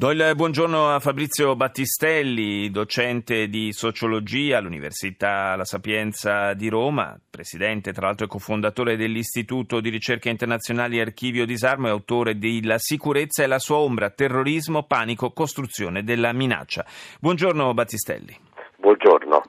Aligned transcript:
Do 0.00 0.10
il 0.12 0.32
buongiorno 0.34 0.94
a 0.94 0.98
Fabrizio 0.98 1.54
Battistelli, 1.56 2.70
docente 2.70 3.48
di 3.48 3.70
sociologia 3.70 4.56
all'Università 4.56 5.54
La 5.56 5.66
Sapienza 5.66 6.54
di 6.54 6.70
Roma, 6.70 7.20
presidente 7.28 7.92
tra 7.92 8.06
l'altro 8.06 8.24
e 8.24 8.28
cofondatore 8.30 8.96
dell'Istituto 8.96 9.78
di 9.80 9.90
ricerca 9.90 10.30
internazionali 10.30 11.00
Archivio 11.00 11.44
Disarmo 11.44 11.88
e 11.88 11.90
autore 11.90 12.38
di 12.38 12.64
La 12.64 12.78
sicurezza 12.78 13.42
e 13.42 13.46
la 13.46 13.58
sua 13.58 13.76
ombra, 13.76 14.08
terrorismo, 14.08 14.84
panico, 14.84 15.32
costruzione 15.32 16.02
della 16.02 16.32
minaccia. 16.32 16.86
Buongiorno 17.20 17.74
Battistelli. 17.74 18.34
Buongiorno. 18.76 19.42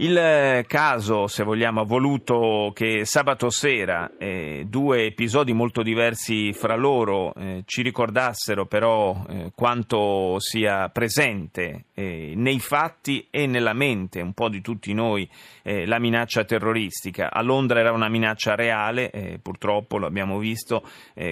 Il 0.00 0.64
caso, 0.68 1.26
se 1.26 1.42
vogliamo, 1.42 1.80
ha 1.80 1.84
voluto 1.84 2.70
che 2.72 3.04
sabato 3.04 3.50
sera 3.50 4.12
eh, 4.16 4.64
due 4.68 5.06
episodi 5.06 5.52
molto 5.52 5.82
diversi 5.82 6.52
fra 6.52 6.76
loro 6.76 7.34
eh, 7.34 7.62
ci 7.66 7.82
ricordassero 7.82 8.66
però 8.66 9.24
eh, 9.28 9.50
quanto 9.56 10.36
sia 10.38 10.88
presente 10.90 11.86
eh, 11.98 12.34
nei 12.36 12.60
fatti 12.60 13.26
e 13.28 13.48
nella 13.48 13.72
mente 13.72 14.20
un 14.20 14.32
po' 14.32 14.48
di 14.48 14.60
tutti 14.60 14.94
noi 14.94 15.28
eh, 15.62 15.84
la 15.84 15.98
minaccia 15.98 16.44
terroristica. 16.44 17.32
A 17.32 17.42
Londra 17.42 17.80
era 17.80 17.90
una 17.90 18.08
minaccia 18.08 18.54
reale, 18.54 19.10
eh, 19.10 19.40
purtroppo 19.42 19.98
lo 19.98 20.06
abbiamo 20.06 20.38
visto 20.38 20.84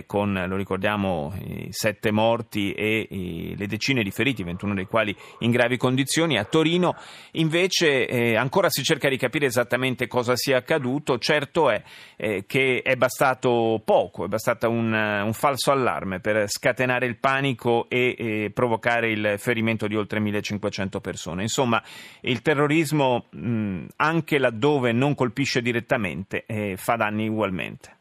con, 0.06 0.44
lo 0.48 0.56
ricordiamo, 0.56 1.32
i 1.38 1.68
sette 1.70 2.10
morti 2.10 2.72
e 2.72 3.06
i, 3.08 3.54
le 3.56 3.66
decine 3.66 4.02
di 4.02 4.10
feriti, 4.10 4.42
21 4.42 4.74
dei 4.74 4.86
quali 4.86 5.14
in 5.40 5.52
gravi 5.52 5.76
condizioni. 5.76 6.36
A 6.36 6.44
Torino 6.44 6.96
invece 7.32 8.36
ancora 8.36 8.68
si 8.68 8.82
cerca 8.82 9.08
di 9.08 9.16
capire 9.16 9.46
esattamente 9.46 10.08
cosa 10.08 10.34
sia 10.34 10.56
accaduto, 10.56 11.18
certo 11.18 11.70
è 11.70 11.80
eh, 12.16 12.44
che 12.46 12.82
è 12.82 12.96
bastato 12.96 13.80
poco, 13.84 14.24
è 14.24 14.28
bastato 14.28 14.68
un, 14.68 14.92
un, 14.92 15.32
falso 15.32 15.70
allarme 15.70 16.18
per 16.18 16.48
scatenare 16.48 17.06
il 17.06 17.16
panico 17.16 17.86
e, 17.88 18.50
provocare 18.52 19.10
il 19.10 19.34
ferimento 19.38 19.86
di 19.86 19.94
oltre 19.94 20.18
1500 20.18 20.55
persone. 21.00 21.42
Insomma, 21.42 21.82
il 22.22 22.42
terrorismo, 22.42 23.26
mh, 23.30 23.86
anche 23.96 24.38
laddove 24.38 24.92
non 24.92 25.14
colpisce 25.14 25.60
direttamente, 25.60 26.44
eh, 26.46 26.76
fa 26.76 26.96
danni 26.96 27.28
ugualmente. 27.28 27.94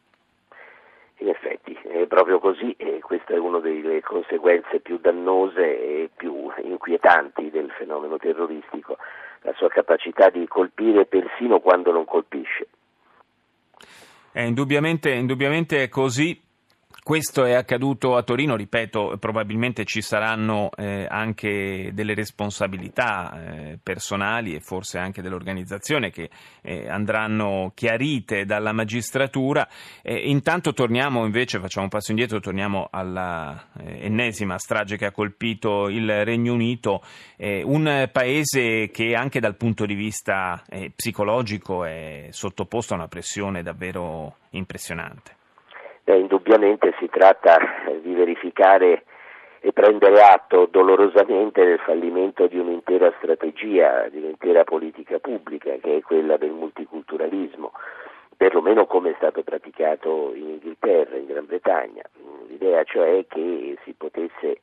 In 1.18 1.30
effetti 1.30 1.78
è 1.84 2.06
proprio 2.08 2.40
così 2.40 2.72
e 2.78 3.00
questa 3.02 3.34
è 3.34 3.38
una 3.38 3.60
delle 3.60 4.02
conseguenze 4.02 4.80
più 4.80 4.98
dannose 5.00 5.62
e 5.62 6.10
più 6.16 6.52
inquietanti 6.64 7.50
del 7.50 7.72
fenomeno 7.78 8.18
terroristico 8.18 8.98
la 9.42 9.54
sua 9.56 9.70
capacità 9.70 10.30
di 10.30 10.48
colpire 10.48 11.06
persino 11.06 11.60
quando 11.60 11.92
non 11.92 12.06
colpisce. 12.06 12.68
È 14.32 14.42
indubbiamente, 14.42 15.12
indubbiamente 15.12 15.84
è 15.84 15.88
così. 15.88 16.42
Questo 17.06 17.46
è 17.46 17.54
accaduto 17.54 18.16
a 18.16 18.24
Torino, 18.24 18.56
ripeto, 18.56 19.18
probabilmente 19.20 19.86
ci 19.86 20.02
saranno 20.02 20.72
eh, 20.76 21.06
anche 21.08 21.92
delle 21.94 22.16
responsabilità 22.16 23.32
eh, 23.32 23.78
personali 23.78 24.56
e 24.56 24.60
forse 24.60 24.98
anche 24.98 25.22
dell'organizzazione 25.22 26.10
che 26.10 26.32
eh, 26.64 26.90
andranno 26.90 27.72
chiarite 27.76 28.46
dalla 28.46 28.72
magistratura. 28.72 29.70
intanto 30.02 30.74
torniamo 30.74 31.26
invece, 31.26 31.60
facciamo 31.60 31.84
un 31.84 31.92
passo 31.92 32.10
indietro, 32.10 32.40
torniamo 32.40 32.88
alla 32.90 33.68
eh, 33.78 34.56
strage 34.58 34.98
che 34.98 35.06
ha 35.06 35.12
colpito 35.12 35.90
il 35.90 36.26
Regno 36.26 36.54
Unito, 36.54 37.04
un 37.38 38.10
paese 38.12 38.90
che 38.90 39.14
anche 39.14 39.40
dal 39.40 39.58
punto 39.58 39.86
di 39.86 39.94
vista 39.94 40.64
eh, 40.68 40.90
psicologico 40.90 41.84
è 41.86 42.30
sottoposto 42.32 42.94
a 42.94 42.98
una 42.98 43.08
pressione 43.08 43.62
davvero 43.62 44.38
impressionante. 44.50 45.44
Beh, 46.06 46.18
indubbiamente 46.18 46.94
si 47.00 47.10
tratta 47.10 47.58
di 48.00 48.14
verificare 48.14 49.06
e 49.60 49.74
prendere 49.74 50.22
atto 50.22 50.68
dolorosamente 50.70 51.66
del 51.66 51.80
fallimento 51.80 52.46
di 52.46 52.60
un'intera 52.60 53.12
strategia, 53.18 54.08
di 54.10 54.20
un'intera 54.20 54.64
politica 54.64 55.18
pubblica, 55.18 55.74
che 55.82 55.98
è 55.98 56.02
quella 56.02 56.38
del 56.38 56.52
multiculturalismo, 56.52 57.72
perlomeno 58.38 58.86
come 58.86 59.10
è 59.10 59.16
stato 59.18 59.42
praticato 59.42 60.32
in 60.36 60.50
Inghilterra, 60.50 61.16
in 61.16 61.26
Gran 61.26 61.48
Bretagna. 61.48 62.04
L'idea 62.50 62.84
cioè 62.84 63.26
che 63.28 63.76
si 63.84 63.94
potesse 63.94 64.60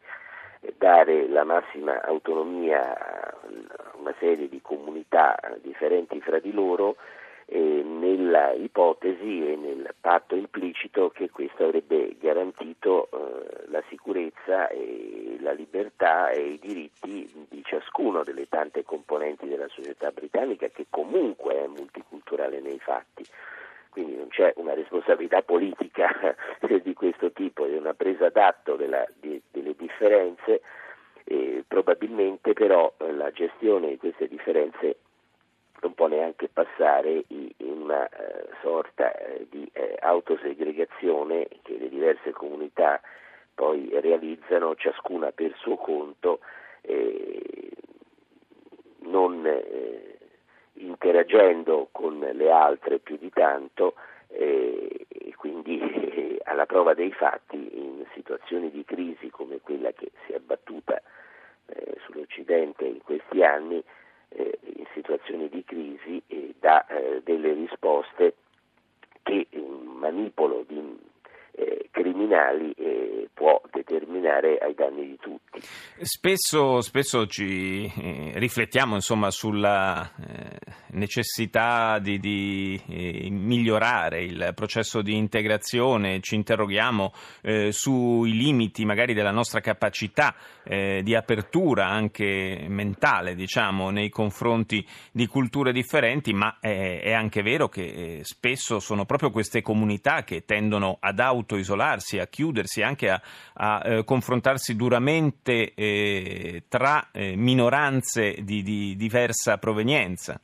dare 0.78 1.26
la 1.26 1.42
massima 1.42 2.02
autonomia 2.02 2.96
a 2.96 3.34
una 3.98 4.14
serie 4.20 4.48
di 4.48 4.60
comunità 4.62 5.36
differenti 5.60 6.20
fra 6.20 6.38
di 6.38 6.52
loro 6.52 6.94
eh, 7.52 7.82
nella 7.84 8.52
ipotesi 8.52 9.52
e 9.52 9.56
nel 9.56 9.94
patto 10.00 10.34
implicito 10.34 11.10
che 11.10 11.28
questo 11.28 11.64
avrebbe 11.64 12.16
garantito 12.18 13.10
eh, 13.12 13.68
la 13.68 13.82
sicurezza 13.90 14.68
e 14.68 15.36
la 15.40 15.52
libertà 15.52 16.30
e 16.30 16.52
i 16.52 16.58
diritti 16.58 17.46
di 17.50 17.62
ciascuno 17.62 18.22
delle 18.22 18.48
tante 18.48 18.84
componenti 18.84 19.46
della 19.46 19.68
società 19.68 20.10
britannica 20.12 20.68
che 20.68 20.86
comunque 20.88 21.62
è 21.62 21.66
multiculturale 21.66 22.60
nei 22.60 22.78
fatti. 22.78 23.22
Quindi 23.90 24.16
non 24.16 24.28
c'è 24.28 24.54
una 24.56 24.72
responsabilità 24.72 25.42
politica 25.42 26.34
di 26.82 26.94
questo 26.94 27.32
tipo, 27.32 27.66
è 27.66 27.76
una 27.76 27.92
presa 27.92 28.30
d'atto 28.30 28.76
della, 28.76 29.06
di, 29.20 29.38
delle 29.50 29.74
differenze, 29.76 30.62
eh, 31.24 31.62
probabilmente 31.68 32.54
però 32.54 32.90
la 32.96 33.30
gestione 33.30 33.90
di 33.90 33.98
queste 33.98 34.26
differenze 34.26 34.96
non 35.82 35.94
può 35.94 36.06
neanche 36.06 36.48
passare 36.48 37.24
una 37.82 38.08
eh, 38.08 38.48
sorta 38.62 39.12
eh, 39.12 39.46
di 39.50 39.68
eh, 39.72 39.96
autosegregazione 40.00 41.48
che 41.62 41.76
le 41.76 41.88
diverse 41.88 42.30
comunità 42.30 43.00
poi 43.54 43.90
realizzano 44.00 44.74
ciascuna 44.76 45.30
per 45.32 45.54
suo 45.56 45.76
conto, 45.76 46.40
eh, 46.80 47.70
non 49.00 49.44
eh, 49.44 50.18
interagendo 50.74 51.88
con 51.92 52.18
le 52.18 52.50
altre 52.50 52.98
più 52.98 53.18
di 53.18 53.30
tanto 53.30 53.94
eh, 54.28 55.06
e 55.08 55.34
quindi 55.36 56.38
alla 56.44 56.66
prova 56.66 56.94
dei 56.94 57.12
fatti 57.12 57.78
in 57.78 58.04
situazioni 58.14 58.70
di 58.70 58.84
crisi 58.84 59.28
come 59.28 59.60
quella 59.60 59.92
che 59.92 60.12
si 60.24 60.32
è 60.32 60.36
abbattuta 60.36 61.00
sull'Occidente 62.04 62.84
in 62.84 63.02
questi 63.02 63.42
anni 63.42 63.82
eh, 64.36 64.58
in 64.76 64.86
situazioni 64.94 65.48
di 65.48 65.64
crisi 65.64 66.22
e 66.26 66.54
dà 66.58 66.86
eh, 66.86 67.20
delle 67.24 67.52
risposte 67.52 68.34
che 69.22 69.46
un 69.52 69.98
manipolo 69.98 70.64
di 70.66 70.98
eh, 71.52 71.88
criminali 71.90 72.72
eh, 72.72 73.28
può 73.32 73.60
determinare 73.70 74.58
ai 74.58 74.74
danni 74.74 75.06
di 75.06 75.18
tutti. 75.20 75.60
Spesso, 75.60 76.80
spesso 76.80 77.26
ci 77.26 77.84
eh, 77.84 78.32
riflettiamo 78.36 78.94
insomma, 78.94 79.30
sulla 79.30 80.10
eh, 80.16 80.51
necessità 80.92 81.98
di, 81.98 82.18
di 82.18 82.80
eh, 82.88 83.28
migliorare 83.30 84.22
il 84.22 84.52
processo 84.54 85.02
di 85.02 85.16
integrazione, 85.16 86.20
ci 86.20 86.34
interroghiamo 86.34 87.12
eh, 87.42 87.72
sui 87.72 88.32
limiti 88.32 88.84
magari 88.84 89.14
della 89.14 89.30
nostra 89.30 89.60
capacità 89.60 90.34
di 90.64 91.16
apertura 91.16 91.88
anche 91.88 92.66
mentale 92.68 93.34
diciamo, 93.34 93.90
nei 93.90 94.10
confronti 94.10 94.86
di 95.10 95.26
culture 95.26 95.72
differenti, 95.72 96.32
ma 96.32 96.58
è 96.60 97.12
anche 97.12 97.42
vero 97.42 97.68
che 97.68 98.20
spesso 98.22 98.78
sono 98.78 99.04
proprio 99.04 99.32
queste 99.32 99.60
comunità 99.60 100.22
che 100.22 100.44
tendono 100.44 100.98
ad 101.00 101.18
auto 101.18 101.52
autoisolarsi, 101.52 102.18
a 102.18 102.26
chiudersi, 102.26 102.82
anche 102.82 103.10
a, 103.10 103.20
a 103.54 103.82
eh, 103.84 104.04
confrontarsi 104.04 104.74
duramente 104.76 105.74
eh, 105.74 106.64
tra 106.68 107.10
eh, 107.12 107.36
minoranze 107.36 108.36
di, 108.42 108.62
di, 108.62 108.96
diversa 108.96 109.58
provenienza? 109.58 110.40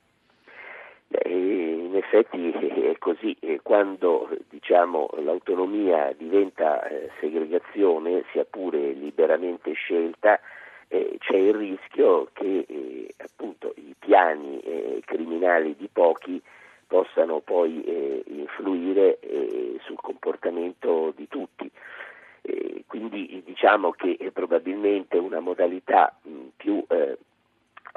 Effetti 2.08 2.50
è 2.90 2.96
così, 2.98 3.36
quando 3.62 4.28
diciamo, 4.48 5.08
l'autonomia 5.18 6.12
diventa 6.16 6.86
eh, 6.88 7.10
segregazione, 7.20 8.24
sia 8.32 8.44
pure 8.44 8.92
liberamente 8.92 9.72
scelta, 9.72 10.40
eh, 10.88 11.16
c'è 11.18 11.36
il 11.36 11.54
rischio 11.54 12.28
che 12.32 12.64
eh, 12.66 13.14
appunto 13.18 13.74
i 13.76 13.94
piani 13.98 14.56
criminali 15.04 15.76
di 15.76 15.88
pochi 15.92 16.40
possano 16.86 17.40
poi 17.40 18.24
influire 18.26 19.18
sul 19.80 19.96
comportamento 20.00 21.12
di 21.14 21.28
tutti. 21.28 21.70
Quindi 22.86 23.42
diciamo 23.44 23.90
che 23.90 24.30
probabilmente 24.32 25.18
una 25.18 25.40
modalità 25.40 26.16
mh, 26.22 26.30
più 26.56 26.82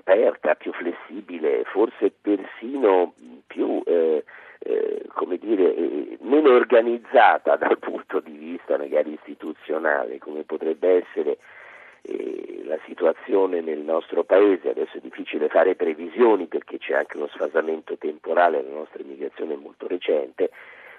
aperta, 0.01 0.55
più 0.55 0.73
flessibile, 0.73 1.63
forse 1.65 2.11
persino 2.21 3.13
più 3.47 3.81
eh, 3.85 4.23
eh, 4.63 5.03
come 5.13 5.37
dire, 5.37 5.73
meno 6.21 6.51
organizzata 6.51 7.55
dal 7.57 7.79
punto 7.79 8.19
di 8.19 8.33
vista 8.33 8.77
magari 8.77 9.13
istituzionale, 9.13 10.17
come 10.19 10.43
potrebbe 10.43 11.03
essere 11.03 11.37
eh, 12.03 12.61
la 12.65 12.77
situazione 12.85 13.61
nel 13.61 13.79
nostro 13.79 14.23
paese, 14.23 14.69
adesso 14.69 14.97
è 14.97 15.01
difficile 15.01 15.49
fare 15.49 15.75
previsioni 15.75 16.45
perché 16.45 16.77
c'è 16.77 16.93
anche 16.93 17.17
uno 17.17 17.27
sfasamento 17.27 17.97
temporale, 17.97 18.61
la 18.61 18.73
nostra 18.73 19.01
immigrazione 19.01 19.53
è 19.53 19.57
molto 19.57 19.87
recente, 19.87 20.51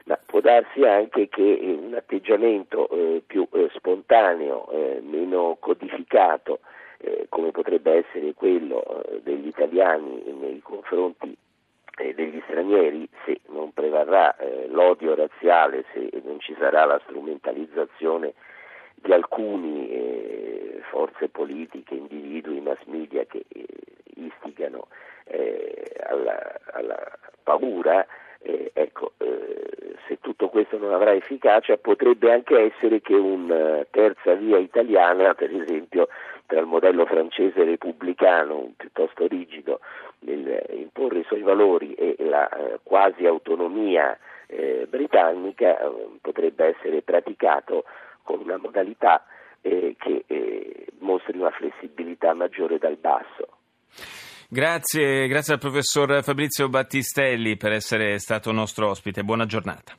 ma 0.05 0.19
può 0.25 0.41
darsi 0.41 0.83
anche 0.85 1.29
che 1.29 1.59
un 1.63 1.95
atteggiamento 1.95 2.89
eh, 2.89 3.23
più 3.25 3.47
eh, 3.53 3.71
spontaneo, 3.75 4.69
eh, 4.71 5.01
meno 5.01 5.57
codificato, 5.61 6.61
eh, 7.05 7.27
come 7.29 7.51
potrebbe 7.51 8.05
essere 8.05 8.33
quello 8.33 8.85
eh, 8.85 9.21
degli 9.23 9.49
italiani 9.49 10.23
nei 10.39 10.61
confronti 10.63 11.37
eh, 11.99 12.15
degli 12.15 12.41
stranieri, 12.47 13.09
se 13.25 13.41
non 13.49 13.73
prevarrà 13.73 14.35
l'odio 14.69 15.15
razziale, 15.15 15.85
se 15.93 16.09
non 16.25 16.39
ci 16.39 16.55
sarà 16.59 16.85
la 16.85 17.01
strumentalizzazione 17.05 18.35
di 18.95 19.13
alcune 19.13 20.81
forze 20.91 21.29
politiche, 21.29 21.95
individui, 21.95 22.61
mass 22.61 22.79
media 22.85 23.25
che 23.25 23.45
istigano 24.15 24.87
alla, 26.07 26.61
alla 26.73 27.19
paura, 27.43 28.07
ecco, 28.41 29.13
se 30.07 30.19
tutto 30.21 30.49
questo 30.49 30.79
non 30.79 30.93
avrà 30.93 31.13
efficacia 31.13 31.77
potrebbe 31.77 32.33
anche 32.33 32.73
essere 32.73 33.01
che 33.01 33.15
una 33.15 33.85
terza 33.91 34.35
via 34.35 34.59
italiana, 34.59 35.35
per 35.35 35.55
esempio 35.55 36.09
tra 36.53 36.61
il 36.61 36.67
modello 36.67 37.07
francese 37.07 37.65
repubblicano 37.65 38.75
piuttosto 38.77 39.27
rigido 39.27 39.81
nel 40.19 40.63
imporre 40.73 41.21
i 41.21 41.25
suoi 41.25 41.41
valori 41.41 41.95
e 41.95 42.15
la 42.19 42.47
uh, 42.53 42.79
quasi 42.83 43.25
autonomia 43.25 44.19
eh, 44.49 44.87
britannica, 44.87 45.79
uh, 45.89 46.19
potrebbe 46.21 46.77
essere 46.77 47.01
praticato 47.01 47.85
con 48.23 48.41
una 48.41 48.59
modalità 48.59 49.25
eh, 49.63 49.97
che 49.99 50.25
eh, 50.27 50.89
mostri 50.99 51.39
una 51.39 51.53
flessibilità 51.53 52.35
maggiore 52.35 52.77
dal 52.77 52.99
basso. 52.99 53.49
Grazie, 54.51 55.27
grazie 55.29 55.55
al 55.55 55.59
professor 55.59 56.23
Fabrizio 56.23 56.69
Battistelli 56.69 57.57
per 57.57 57.73
essere 57.73 58.19
stato 58.19 58.53
nostro 58.53 58.91
ospite. 58.91 59.23
Buona 59.23 59.47
giornata. 59.47 59.95